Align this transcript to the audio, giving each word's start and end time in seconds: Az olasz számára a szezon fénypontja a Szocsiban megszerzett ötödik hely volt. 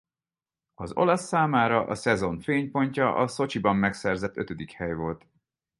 Az 0.73 0.93
olasz 0.95 1.27
számára 1.27 1.85
a 1.85 1.95
szezon 1.95 2.39
fénypontja 2.39 3.15
a 3.15 3.27
Szocsiban 3.27 3.75
megszerzett 3.75 4.37
ötödik 4.37 4.71
hely 4.71 4.93
volt. 4.93 5.25